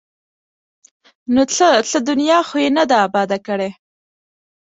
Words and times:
ـ 0.67 1.33
نو 1.33 1.41
څه؟ 1.55 1.67
څه 1.89 1.97
دنیا 2.09 2.39
خو 2.47 2.55
یې 2.63 2.69
نه 2.77 2.83
ده 2.89 2.97
اباده 3.07 3.37
کړې! 3.47 3.69